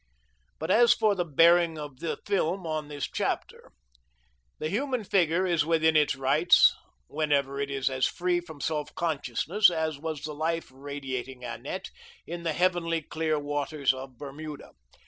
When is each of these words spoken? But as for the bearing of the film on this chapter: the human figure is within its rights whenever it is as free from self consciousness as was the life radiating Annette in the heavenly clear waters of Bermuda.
But 0.57 0.71
as 0.71 0.95
for 0.95 1.13
the 1.13 1.23
bearing 1.23 1.77
of 1.77 1.99
the 1.99 2.17
film 2.25 2.65
on 2.65 2.87
this 2.87 3.05
chapter: 3.05 3.71
the 4.57 4.67
human 4.67 5.03
figure 5.03 5.45
is 5.45 5.63
within 5.63 5.95
its 5.95 6.15
rights 6.15 6.73
whenever 7.05 7.59
it 7.59 7.69
is 7.69 7.87
as 7.87 8.07
free 8.07 8.39
from 8.39 8.61
self 8.61 8.95
consciousness 8.95 9.69
as 9.69 9.99
was 9.99 10.23
the 10.23 10.33
life 10.33 10.71
radiating 10.73 11.43
Annette 11.43 11.91
in 12.25 12.41
the 12.41 12.53
heavenly 12.53 13.03
clear 13.03 13.37
waters 13.37 13.93
of 13.93 14.17
Bermuda. 14.17 14.71